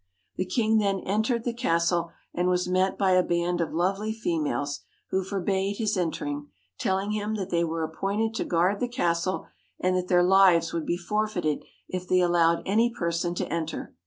[0.35, 4.79] The king then entered the castle, and was met by a band of lovely females,
[5.11, 6.47] who forbade his entering,
[6.79, 9.45] telling him that they were appointed to guard the castle,
[9.79, 13.93] and that their lives would be forfeited if they allowed any person to enter.